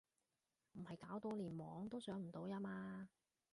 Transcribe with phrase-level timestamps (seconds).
[0.71, 3.07] 唔係搞到連網都上唔到呀嘛？